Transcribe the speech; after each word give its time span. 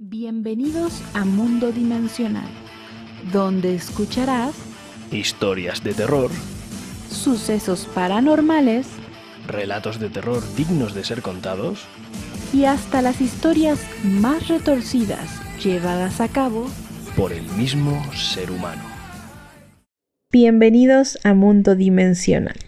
Bienvenidos 0.00 1.02
a 1.12 1.24
Mundo 1.24 1.72
Dimensional, 1.72 2.48
donde 3.32 3.74
escucharás 3.74 4.54
historias 5.10 5.82
de 5.82 5.92
terror, 5.92 6.30
sucesos 7.10 7.88
paranormales 7.96 8.86
relatos 9.48 9.98
de 9.98 10.08
terror 10.08 10.40
dignos 10.54 10.94
de 10.94 11.02
ser 11.02 11.20
contados 11.20 11.84
y 12.52 12.66
hasta 12.66 13.02
las 13.02 13.20
historias 13.20 13.84
más 14.04 14.46
retorcidas 14.46 15.40
llevadas 15.60 16.20
a 16.20 16.28
cabo 16.28 16.68
por 17.16 17.32
el 17.32 17.42
mismo 17.56 18.00
ser 18.14 18.52
humano. 18.52 18.84
Bienvenidos 20.30 21.18
a 21.24 21.34
Mundo 21.34 21.74
Dimensional. 21.74 22.67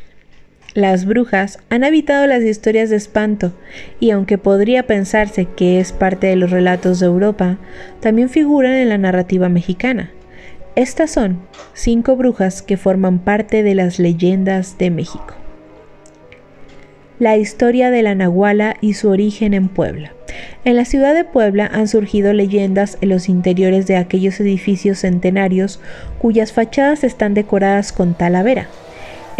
Las 0.75 1.05
brujas 1.05 1.59
han 1.69 1.83
habitado 1.83 2.29
las 2.29 2.45
historias 2.45 2.91
de 2.91 2.97
espanto 2.97 3.53
y 3.99 4.11
aunque 4.11 4.39
podría 4.39 4.87
pensarse 4.87 5.47
que 5.47 5.81
es 5.81 5.93
parte 5.93 6.29
de 6.29 6.37
los 6.37 6.53
relatos 6.53 7.01
de 7.01 7.07
Europa, 7.07 7.59
también 7.99 8.29
figuran 8.29 8.75
en 8.75 8.89
la 8.89 8.99
narrativa 8.99 9.49
mexicana. 9.49 10.13
Estas 10.77 11.11
son 11.11 11.41
cinco 11.75 12.15
brujas 12.15 12.63
que 12.63 12.77
forman 12.77 13.19
parte 13.19 13.65
de 13.65 13.75
las 13.75 13.99
leyendas 13.99 14.79
de 14.79 14.93
México. 14.93 15.35
La 17.19 17.37
historia 17.37 17.91
de 17.91 18.03
la 18.03 18.15
Nahuala 18.15 18.77
y 18.81 18.95
su 18.95 19.09
origen 19.09 19.55
en 19.55 19.69
Puebla. 19.69 20.13
En 20.65 20.77
la 20.77 20.85
ciudad 20.85 21.15
de 21.15 21.25
Puebla 21.25 21.69
han 21.73 21.89
surgido 21.89 22.33
leyendas 22.33 22.97
en 23.01 23.09
los 23.09 23.29
interiores 23.29 23.89
de 23.89 23.97
aquellos 23.97 24.39
edificios 24.39 25.01
centenarios 25.01 25.81
cuyas 26.21 26.53
fachadas 26.53 27.03
están 27.03 27.35
decoradas 27.35 27.93
con 27.93 28.15
talavera 28.15 28.69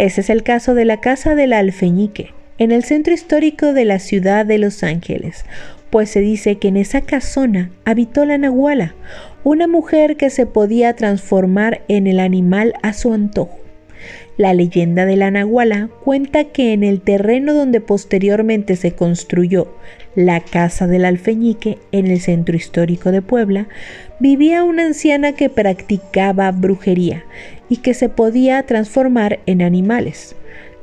ese 0.01 0.21
es 0.21 0.31
el 0.31 0.41
caso 0.41 0.73
de 0.73 0.83
la 0.83 0.99
Casa 0.99 1.35
del 1.35 1.53
Alfeñique, 1.53 2.33
en 2.57 2.71
el 2.71 2.83
centro 2.83 3.13
histórico 3.13 3.71
de 3.71 3.85
la 3.85 3.99
ciudad 3.99 4.47
de 4.47 4.57
Los 4.57 4.81
Ángeles, 4.81 5.45
pues 5.91 6.09
se 6.09 6.21
dice 6.21 6.57
que 6.57 6.69
en 6.69 6.77
esa 6.77 7.01
casona 7.01 7.69
habitó 7.85 8.25
la 8.25 8.39
Nahuala, 8.39 8.95
una 9.43 9.67
mujer 9.67 10.17
que 10.17 10.31
se 10.31 10.47
podía 10.47 10.95
transformar 10.95 11.81
en 11.87 12.07
el 12.07 12.19
animal 12.19 12.73
a 12.81 12.93
su 12.93 13.13
antojo. 13.13 13.59
La 14.41 14.55
leyenda 14.55 15.05
de 15.05 15.17
la 15.17 15.29
Nahuala 15.29 15.89
cuenta 16.03 16.45
que 16.45 16.73
en 16.73 16.83
el 16.83 16.99
terreno 16.99 17.53
donde 17.53 17.79
posteriormente 17.79 18.75
se 18.75 18.93
construyó 18.93 19.67
la 20.15 20.39
Casa 20.39 20.87
del 20.87 21.05
Alfeñique 21.05 21.77
en 21.91 22.07
el 22.07 22.19
centro 22.19 22.55
histórico 22.55 23.11
de 23.11 23.21
Puebla, 23.21 23.67
vivía 24.19 24.63
una 24.63 24.87
anciana 24.87 25.33
que 25.33 25.51
practicaba 25.51 26.49
brujería 26.49 27.23
y 27.69 27.77
que 27.77 27.93
se 27.93 28.09
podía 28.09 28.63
transformar 28.63 29.41
en 29.45 29.61
animales. 29.61 30.35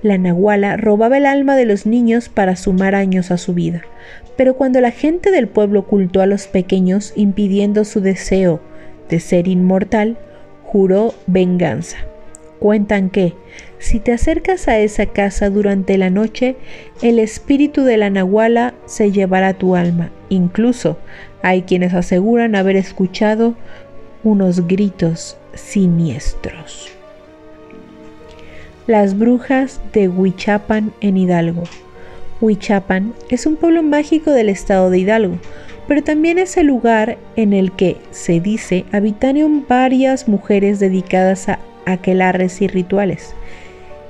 La 0.03 0.19
nahuala 0.19 0.77
robaba 0.77 1.17
el 1.17 1.27
alma 1.27 1.57
de 1.57 1.65
los 1.65 1.85
niños 1.85 2.29
para 2.29 2.55
sumar 2.55 2.95
años 2.95 3.33
a 3.33 3.39
su 3.39 3.55
vida, 3.55 3.83
pero 4.37 4.55
cuando 4.55 4.81
la 4.81 4.93
gente 4.93 5.33
del 5.33 5.49
pueblo 5.49 5.81
ocultó 5.81 6.23
a 6.23 6.27
los 6.27 6.47
pequeños 6.47 7.13
impidiendo 7.17 7.85
su 7.85 8.03
deseo 8.03 8.61
de 9.09 9.19
ser 9.19 9.49
inmortal, 9.49 10.17
juró 10.63 11.13
venganza. 11.27 11.97
Cuentan 12.59 13.11
que, 13.11 13.35
si 13.79 14.01
te 14.01 14.13
acercas 14.13 14.67
a 14.67 14.79
esa 14.79 15.07
casa 15.07 15.49
durante 15.49 15.97
la 15.97 16.11
noche, 16.11 16.57
el 17.03 17.19
espíritu 17.21 17.85
de 17.85 17.97
la 17.97 18.11
nahuala 18.11 18.75
se 18.87 19.13
llevará 19.13 19.55
tu 19.55 19.77
alma. 19.77 20.11
Incluso 20.29 20.99
hay 21.43 21.63
quienes 21.63 21.95
aseguran 21.95 22.57
haber 22.57 22.77
escuchado 22.77 23.55
unos 24.25 24.67
gritos 24.67 25.37
siniestros. 25.55 26.91
Las 28.89 29.17
brujas 29.19 29.81
de 29.93 30.09
Huichapan 30.09 30.93
en 31.01 31.17
Hidalgo. 31.17 31.65
Huichapan 32.41 33.15
es 33.29 33.47
un 33.47 33.57
pueblo 33.57 33.83
mágico 33.83 34.31
del 34.31 34.49
estado 34.49 34.91
de 34.91 34.99
Hidalgo, 34.99 35.39
pero 35.87 36.03
también 36.03 36.39
es 36.39 36.57
el 36.57 36.67
lugar 36.67 37.19
en 37.37 37.53
el 37.53 37.73
que, 37.73 37.97
se 38.11 38.41
dice, 38.41 38.85
habitaron 38.93 39.65
varias 39.69 40.27
mujeres 40.29 40.81
dedicadas 40.81 41.49
a 41.49 41.59
aquelarres 41.93 42.63
y 42.63 42.69
rituales. 42.69 43.35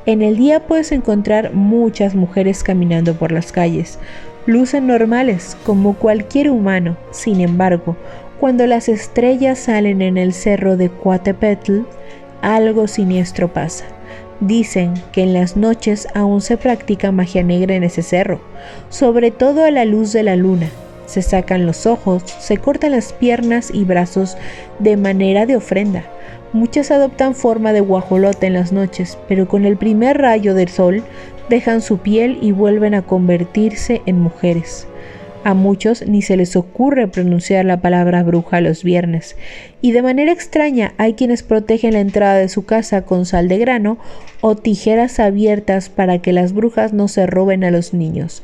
En 0.07 0.23
el 0.23 0.37
día 0.37 0.67
puedes 0.67 0.93
encontrar 0.93 1.53
muchas 1.53 2.15
mujeres 2.15 2.63
caminando 2.63 3.15
por 3.15 3.31
las 3.31 3.53
calles. 3.53 3.99
Lucen 4.47 4.87
normales, 4.87 5.57
como 5.65 5.95
cualquier 5.95 6.51
humano. 6.51 6.97
Sin 7.11 7.43
embargo, 7.43 7.97
cuando 8.41 8.67
las 8.67 8.89
estrellas 8.89 9.59
salen 9.59 10.01
en 10.01 10.17
el 10.17 10.33
cerro 10.33 10.77
de 10.77 10.89
Coatepetl, 10.89 11.81
algo 12.41 12.87
siniestro 12.87 13.53
pasa. 13.53 13.85
Dicen 14.41 14.95
que 15.13 15.25
en 15.25 15.35
las 15.35 15.57
noches 15.57 16.07
aún 16.15 16.41
se 16.41 16.57
practica 16.57 17.11
magia 17.11 17.43
negra 17.43 17.75
en 17.75 17.83
ese 17.83 18.03
cerro, 18.03 18.41
sobre 18.89 19.31
todo 19.33 19.65
a 19.65 19.71
la 19.71 19.85
luz 19.85 20.13
de 20.13 20.23
la 20.23 20.37
luna. 20.37 20.69
Se 21.07 21.23
sacan 21.23 21.67
los 21.67 21.87
ojos, 21.87 22.23
se 22.39 22.59
cortan 22.59 22.93
las 22.93 23.13
piernas 23.13 23.71
y 23.73 23.85
brazos 23.85 24.37
de 24.79 24.97
manera 24.97 25.45
de 25.45 25.57
ofrenda. 25.57 26.05
Muchas 26.55 26.91
adoptan 26.91 27.35
forma 27.35 27.75
de 27.75 27.81
guajolote 27.81 28.47
en 28.47 28.55
las 28.55 28.73
noches, 28.73 29.19
pero 29.29 29.47
con 29.47 29.67
el 29.67 29.77
primer 29.77 30.17
rayo 30.17 30.55
del 30.55 30.69
sol 30.69 31.03
dejan 31.51 31.83
su 31.83 31.99
piel 31.99 32.39
y 32.41 32.53
vuelven 32.53 32.95
a 32.95 33.03
convertirse 33.03 34.01
en 34.07 34.19
mujeres. 34.19 34.87
A 35.45 35.53
muchos 35.53 36.07
ni 36.07 36.23
se 36.23 36.37
les 36.37 36.57
ocurre 36.57 37.07
pronunciar 37.07 37.67
la 37.67 37.81
palabra 37.81 38.23
bruja 38.23 38.63
los 38.63 38.83
viernes, 38.83 39.37
y 39.83 39.93
de 39.93 40.03
manera 40.03 40.33
extraña 40.33 40.95
hay 40.97 41.15
quienes 41.15 41.43
protegen 41.43 41.93
la 41.93 42.01
entrada 42.01 42.37
de 42.37 42.49
su 42.49 42.65
casa 42.65 43.03
con 43.03 43.27
sal 43.27 43.49
de 43.49 43.59
grano 43.59 43.99
o 44.41 44.57
tijeras 44.57 45.21
abiertas 45.21 45.91
para 45.91 46.19
que 46.19 46.33
las 46.33 46.55
brujas 46.55 46.95
no 46.95 47.09
se 47.09 47.27
roben 47.27 47.63
a 47.63 47.71
los 47.71 47.93
niños. 47.93 48.43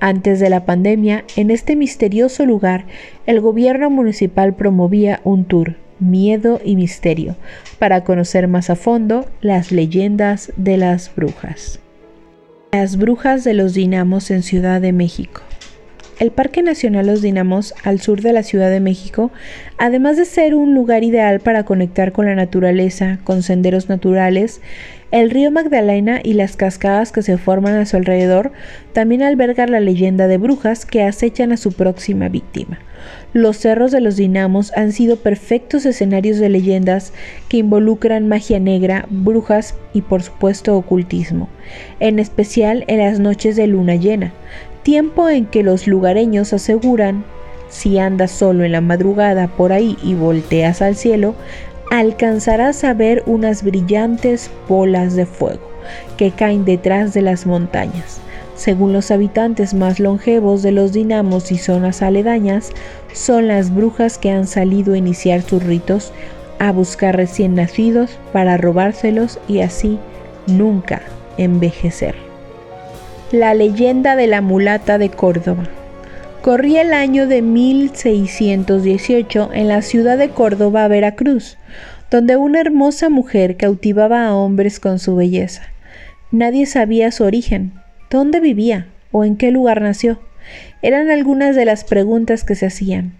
Antes 0.00 0.40
de 0.40 0.50
la 0.50 0.64
pandemia, 0.64 1.24
en 1.36 1.50
este 1.50 1.76
misterioso 1.76 2.44
lugar, 2.44 2.86
el 3.26 3.40
gobierno 3.40 3.88
municipal 3.88 4.54
promovía 4.54 5.20
un 5.22 5.44
tour, 5.44 5.76
Miedo 6.02 6.60
y 6.64 6.76
Misterio, 6.76 7.36
para 7.78 8.04
conocer 8.04 8.48
más 8.48 8.70
a 8.70 8.76
fondo 8.76 9.26
las 9.40 9.72
leyendas 9.72 10.52
de 10.56 10.76
las 10.76 11.14
brujas. 11.14 11.80
Las 12.72 12.96
brujas 12.96 13.44
de 13.44 13.54
los 13.54 13.74
dinamos 13.74 14.30
en 14.30 14.42
Ciudad 14.42 14.80
de 14.80 14.92
México. 14.92 15.42
El 16.18 16.30
Parque 16.30 16.62
Nacional 16.62 17.06
Los 17.06 17.20
Dinamos, 17.20 17.74
al 17.82 18.00
sur 18.00 18.20
de 18.22 18.32
la 18.32 18.42
Ciudad 18.44 18.70
de 18.70 18.78
México, 18.80 19.32
además 19.76 20.16
de 20.16 20.24
ser 20.24 20.54
un 20.54 20.74
lugar 20.74 21.02
ideal 21.02 21.40
para 21.40 21.64
conectar 21.64 22.12
con 22.12 22.26
la 22.26 22.34
naturaleza, 22.34 23.18
con 23.24 23.42
senderos 23.42 23.88
naturales, 23.88 24.60
el 25.10 25.30
río 25.30 25.50
Magdalena 25.50 26.20
y 26.22 26.34
las 26.34 26.56
cascadas 26.56 27.12
que 27.12 27.22
se 27.22 27.38
forman 27.38 27.74
a 27.74 27.86
su 27.86 27.96
alrededor 27.96 28.52
también 28.92 29.22
albergan 29.22 29.72
la 29.72 29.80
leyenda 29.80 30.28
de 30.28 30.38
brujas 30.38 30.86
que 30.86 31.02
acechan 31.02 31.52
a 31.52 31.56
su 31.56 31.72
próxima 31.72 32.28
víctima. 32.28 32.78
Los 33.34 33.56
cerros 33.56 33.92
de 33.92 34.00
los 34.02 34.16
dinamos 34.16 34.72
han 34.76 34.92
sido 34.92 35.16
perfectos 35.16 35.86
escenarios 35.86 36.38
de 36.38 36.50
leyendas 36.50 37.14
que 37.48 37.56
involucran 37.56 38.28
magia 38.28 38.60
negra, 38.60 39.06
brujas 39.08 39.74
y 39.94 40.02
por 40.02 40.22
supuesto 40.22 40.76
ocultismo, 40.76 41.48
en 41.98 42.18
especial 42.18 42.84
en 42.88 42.98
las 42.98 43.20
noches 43.20 43.56
de 43.56 43.66
luna 43.66 43.96
llena, 43.96 44.34
tiempo 44.82 45.30
en 45.30 45.46
que 45.46 45.62
los 45.62 45.86
lugareños 45.86 46.52
aseguran, 46.52 47.24
si 47.70 47.98
andas 47.98 48.32
solo 48.32 48.64
en 48.64 48.72
la 48.72 48.82
madrugada 48.82 49.48
por 49.48 49.72
ahí 49.72 49.96
y 50.02 50.12
volteas 50.12 50.82
al 50.82 50.94
cielo, 50.94 51.34
alcanzarás 51.90 52.84
a 52.84 52.92
ver 52.92 53.22
unas 53.24 53.62
brillantes 53.62 54.50
bolas 54.68 55.16
de 55.16 55.24
fuego 55.24 55.72
que 56.18 56.32
caen 56.32 56.66
detrás 56.66 57.14
de 57.14 57.22
las 57.22 57.46
montañas. 57.46 58.20
Según 58.62 58.92
los 58.92 59.10
habitantes 59.10 59.74
más 59.74 59.98
longevos 59.98 60.62
de 60.62 60.70
los 60.70 60.92
dinamos 60.92 61.50
y 61.50 61.58
zonas 61.58 62.00
aledañas, 62.00 62.70
son 63.12 63.48
las 63.48 63.74
brujas 63.74 64.18
que 64.18 64.30
han 64.30 64.46
salido 64.46 64.94
a 64.94 64.98
iniciar 64.98 65.42
sus 65.42 65.64
ritos 65.64 66.12
a 66.60 66.70
buscar 66.70 67.16
recién 67.16 67.56
nacidos 67.56 68.20
para 68.32 68.56
robárselos 68.58 69.40
y 69.48 69.62
así 69.62 69.98
nunca 70.46 71.02
envejecer. 71.38 72.14
La 73.32 73.52
leyenda 73.52 74.14
de 74.14 74.28
la 74.28 74.42
mulata 74.42 74.96
de 74.96 75.10
Córdoba. 75.10 75.64
Corría 76.40 76.82
el 76.82 76.92
año 76.92 77.26
de 77.26 77.42
1618 77.42 79.50
en 79.52 79.66
la 79.66 79.82
ciudad 79.82 80.18
de 80.18 80.28
Córdoba, 80.28 80.86
Veracruz, 80.86 81.58
donde 82.12 82.36
una 82.36 82.60
hermosa 82.60 83.08
mujer 83.08 83.56
cautivaba 83.56 84.24
a 84.24 84.36
hombres 84.36 84.78
con 84.78 85.00
su 85.00 85.16
belleza. 85.16 85.62
Nadie 86.30 86.66
sabía 86.66 87.10
su 87.10 87.24
origen, 87.24 87.81
dónde 88.12 88.40
vivía 88.40 88.86
o 89.10 89.24
en 89.24 89.36
qué 89.36 89.50
lugar 89.50 89.80
nació. 89.80 90.20
Eran 90.82 91.10
algunas 91.10 91.56
de 91.56 91.64
las 91.64 91.82
preguntas 91.82 92.44
que 92.44 92.54
se 92.54 92.66
hacían. 92.66 93.14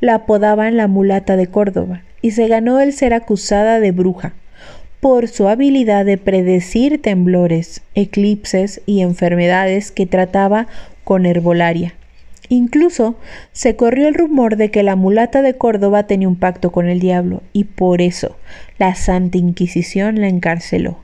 La 0.00 0.14
apodaban 0.14 0.76
la 0.76 0.86
mulata 0.86 1.36
de 1.36 1.46
Córdoba 1.48 2.02
y 2.20 2.32
se 2.32 2.46
ganó 2.46 2.78
el 2.78 2.92
ser 2.92 3.14
acusada 3.14 3.80
de 3.80 3.90
bruja 3.90 4.34
por 5.00 5.28
su 5.28 5.48
habilidad 5.48 6.04
de 6.04 6.16
predecir 6.16 7.02
temblores, 7.02 7.82
eclipses 7.94 8.80
y 8.86 9.00
enfermedades 9.00 9.90
que 9.90 10.06
trataba 10.06 10.66
con 11.04 11.26
herbolaria. 11.26 11.94
Incluso 12.48 13.16
se 13.52 13.76
corrió 13.76 14.08
el 14.08 14.14
rumor 14.14 14.56
de 14.56 14.70
que 14.70 14.82
la 14.82 14.96
mulata 14.96 15.42
de 15.42 15.54
Córdoba 15.54 16.06
tenía 16.06 16.28
un 16.28 16.36
pacto 16.36 16.72
con 16.72 16.88
el 16.88 17.00
diablo 17.00 17.42
y 17.52 17.64
por 17.64 18.00
eso 18.00 18.36
la 18.78 18.94
Santa 18.94 19.38
Inquisición 19.38 20.20
la 20.20 20.28
encarceló. 20.28 21.03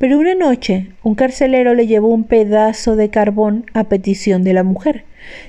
Pero 0.00 0.18
una 0.18 0.34
noche 0.34 0.86
un 1.02 1.14
carcelero 1.14 1.74
le 1.74 1.86
llevó 1.86 2.08
un 2.08 2.24
pedazo 2.24 2.96
de 2.96 3.10
carbón 3.10 3.66
a 3.74 3.84
petición 3.84 4.42
de 4.42 4.54
la 4.54 4.62
mujer, 4.62 5.04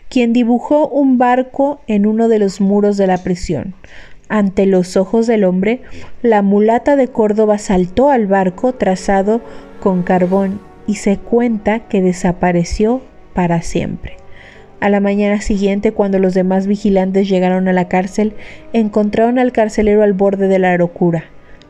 quien 0.09 0.33
dibujó 0.33 0.89
un 0.89 1.18
barco 1.18 1.80
en 1.88 2.06
uno 2.06 2.27
de 2.27 2.38
los 2.38 2.59
muros 2.59 2.98
de 2.98 3.07
la 3.07 3.19
prisión. 3.19 3.75
Ante 4.27 4.65
los 4.65 4.98
ojos 4.98 5.25
del 5.25 5.45
hombre, 5.45 5.80
la 6.21 6.42
mulata 6.42 6.98
de 6.98 7.07
Córdoba 7.07 7.59
saltó 7.59 8.09
al 8.09 8.27
barco 8.27 8.74
trazado 8.74 9.39
con 9.80 10.03
carbón 10.03 10.59
y 10.86 10.95
se 10.95 11.15
cuenta 11.15 11.88
que 11.88 12.01
desapareció 12.01 13.01
para 13.33 13.62
siempre. 13.62 14.18
A 14.81 14.89
la 14.89 15.00
mañana 15.00 15.39
siguiente, 15.39 15.94
cuando 15.94 16.19
los 16.19 16.33
demás 16.33 16.68
vigilantes 16.68 17.30
llegaron 17.30 17.69
a 17.69 17.74
la 17.74 17.88
cárcel, 17.88 18.33
encontraron 18.74 19.39
al 19.39 19.53
carcelero 19.53 20.03
al 20.03 20.12
borde 20.12 20.50
de 20.50 20.59
la 20.59 20.75
locura. 20.75 21.24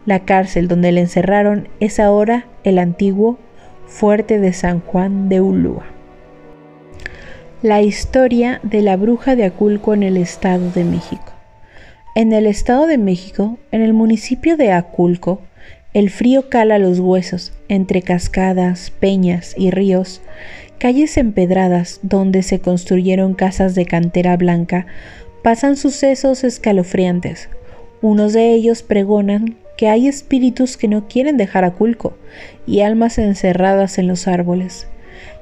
La 0.05 0.21
cárcel 0.25 0.67
donde 0.67 0.91
le 0.91 1.01
encerraron 1.01 1.67
es 1.79 1.99
ahora 1.99 2.45
el 2.63 2.79
antiguo 2.79 3.37
fuerte 3.85 4.39
de 4.39 4.53
San 4.53 4.79
Juan 4.81 5.29
de 5.29 5.41
Ulúa. 5.41 5.85
La 7.61 7.81
historia 7.81 8.59
de 8.63 8.81
la 8.81 8.97
bruja 8.97 9.35
de 9.35 9.45
Aculco 9.45 9.93
en 9.93 10.03
el 10.03 10.17
Estado 10.17 10.71
de 10.71 10.83
México. 10.83 11.31
En 12.15 12.33
el 12.33 12.47
Estado 12.47 12.87
de 12.87 12.97
México, 12.97 13.57
en 13.71 13.81
el 13.81 13.93
municipio 13.93 14.57
de 14.57 14.71
Aculco, 14.71 15.41
el 15.93 16.09
frío 16.09 16.49
cala 16.49 16.79
los 16.79 16.99
huesos 16.99 17.53
entre 17.67 18.01
cascadas, 18.01 18.91
peñas 18.91 19.53
y 19.57 19.71
ríos 19.71 20.21
calles 20.81 21.17
empedradas 21.17 21.99
donde 22.01 22.41
se 22.41 22.59
construyeron 22.59 23.35
casas 23.35 23.75
de 23.75 23.85
cantera 23.85 24.35
blanca, 24.35 24.87
pasan 25.43 25.77
sucesos 25.77 26.43
escalofriantes. 26.43 27.49
Unos 28.01 28.33
de 28.33 28.51
ellos 28.51 28.81
pregonan 28.81 29.57
que 29.81 29.89
hay 29.89 30.07
espíritus 30.07 30.77
que 30.77 30.87
no 30.87 31.07
quieren 31.07 31.37
dejar 31.37 31.63
a 31.63 31.71
Culco 31.71 32.13
y 32.67 32.81
almas 32.81 33.17
encerradas 33.17 33.97
en 33.97 34.07
los 34.07 34.27
árboles. 34.27 34.85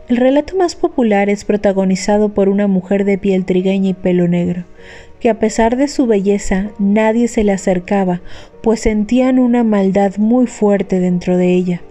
El 0.08 0.16
relato 0.16 0.56
más 0.56 0.78
popular 0.78 1.30
es 1.30 1.44
protagonizado 1.44 2.30
por 2.30 2.48
una 2.48 2.66
mujer 2.68 3.04
de 3.04 3.18
piel 3.18 3.44
trigueña 3.44 3.90
y 3.90 3.94
pelo 3.94 4.30
negro, 4.30 4.64
que 5.20 5.30
a 5.30 5.40
pesar 5.40 5.76
de 5.76 5.90
su 5.90 6.08
belleza 6.08 6.70
nadie 6.80 7.28
se 7.28 7.44
le 7.44 7.52
acercaba, 7.52 8.22
pues 8.64 8.80
sentían 8.80 9.40
una 9.40 9.66
maldad 9.66 10.16
muy 10.16 10.48
fuerte 10.48 11.02
dentro 11.02 11.36
de 11.36 11.54
ella. 11.54 11.82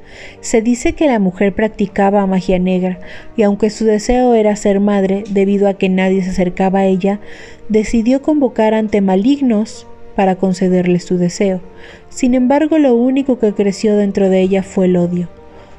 Se 0.40 0.62
dice 0.62 0.94
que 0.94 1.06
la 1.06 1.18
mujer 1.18 1.54
practicaba 1.54 2.26
magia 2.26 2.58
negra 2.58 2.98
y 3.36 3.42
aunque 3.42 3.68
su 3.68 3.84
deseo 3.84 4.32
era 4.32 4.56
ser 4.56 4.80
madre, 4.80 5.22
debido 5.28 5.68
a 5.68 5.74
que 5.74 5.90
nadie 5.90 6.22
se 6.22 6.30
acercaba 6.30 6.78
a 6.78 6.86
ella, 6.86 7.20
decidió 7.68 8.22
convocar 8.22 8.72
ante 8.72 9.02
malignos 9.02 9.86
para 10.18 10.34
concederle 10.34 10.98
su 10.98 11.16
deseo. 11.16 11.60
Sin 12.08 12.34
embargo, 12.34 12.78
lo 12.78 12.96
único 12.96 13.38
que 13.38 13.54
creció 13.54 13.96
dentro 13.96 14.28
de 14.28 14.40
ella 14.40 14.64
fue 14.64 14.86
el 14.86 14.96
odio. 14.96 15.28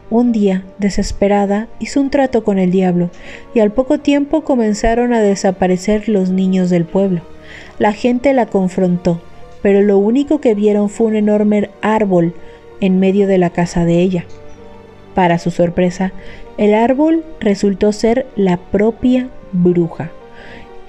Un 0.09 0.31
día, 0.31 0.63
desesperada, 0.77 1.67
hizo 1.79 1.99
un 1.99 2.09
trato 2.09 2.45
con 2.45 2.57
el 2.57 2.71
diablo 2.71 3.09
y 3.53 3.59
al 3.59 3.73
poco 3.73 3.99
tiempo 3.99 4.45
comenzaron 4.45 5.11
a 5.11 5.19
desaparecer 5.19 6.07
los 6.07 6.29
niños 6.29 6.69
del 6.69 6.85
pueblo. 6.85 7.19
La 7.79 7.91
gente 7.91 8.31
la 8.33 8.45
confrontó, 8.45 9.19
pero 9.61 9.81
lo 9.81 9.97
único 9.97 10.39
que 10.39 10.55
vieron 10.55 10.87
fue 10.87 11.07
un 11.07 11.17
enorme 11.17 11.69
árbol 11.81 12.33
en 12.79 12.97
medio 12.97 13.27
de 13.27 13.39
la 13.39 13.49
casa 13.49 13.83
de 13.83 13.99
ella. 13.99 14.23
Para 15.15 15.37
su 15.37 15.51
sorpresa, 15.51 16.13
el 16.57 16.75
árbol 16.75 17.25
resultó 17.41 17.91
ser 17.91 18.25
la 18.37 18.55
propia 18.55 19.27
bruja, 19.51 20.11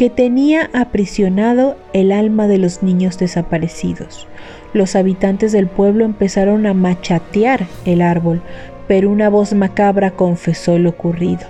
que 0.01 0.09
tenía 0.09 0.71
aprisionado 0.73 1.77
el 1.93 2.11
alma 2.11 2.49
de 2.49 2.57
los 2.57 2.83
niños 2.83 3.19
desaparecidos. 3.19 4.27
Los 4.73 4.97
habitantes 4.97 5.53
del 5.53 5.67
pueblo 5.67 6.07
empezaron 6.07 6.65
a 6.65 6.73
machatear 6.73 7.67
el 7.85 8.01
árbol, 8.01 8.41
pero 8.89 9.11
una 9.11 9.29
voz 9.29 9.53
macabra 9.53 10.13
confesó 10.13 10.79
lo 10.79 10.89
ocurrido. 10.89 11.43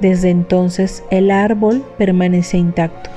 Desde 0.00 0.30
entonces 0.30 1.04
el 1.12 1.30
árbol 1.30 1.84
permanece 1.96 2.58
intacto 2.58 3.10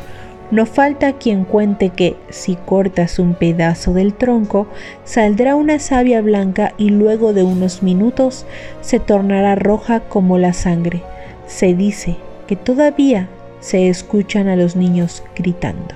no 0.52 0.68
falta 0.68 1.14
quien 1.14 1.44
cuente 1.44 1.90
que 1.90 2.16
si 2.30 2.56
cortas 2.56 3.18
un 3.18 3.34
pedazo 3.34 3.94
del 3.94 4.14
tronco, 4.14 4.68
saldrá 5.04 5.56
una 5.56 5.80
savia 5.80 6.22
blanca 6.22 6.74
y 6.78 6.90
luego 6.90 7.34
de 7.34 7.42
unos 7.42 7.82
minutos 7.82 8.46
se 8.82 9.00
tornará 9.00 9.56
roja 9.56 10.02
como 10.02 10.38
la 10.38 10.54
sangre. 10.54 11.02
Se 11.48 11.74
dice 11.74 12.16
que 12.46 12.56
todavía 12.56 13.28
se 13.60 13.90
escuchan 13.90 14.48
a 14.48 14.56
los 14.56 14.76
niños 14.76 15.24
gritando. 15.36 15.96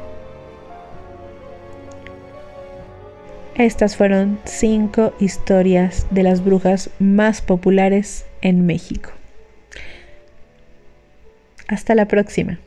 Estas 3.56 3.96
fueron 3.96 4.40
cinco 4.46 5.13
historias 5.19 6.08
de 6.10 6.24
las 6.24 6.44
brujas 6.44 6.90
más 7.00 7.42
populares 7.42 8.25
en 8.42 8.66
México. 8.66 9.12
Hasta 11.68 11.96
la 11.96 12.08
próxima. 12.08 12.60